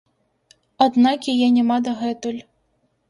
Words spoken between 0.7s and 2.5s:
Аднак яе няма дагэтуль.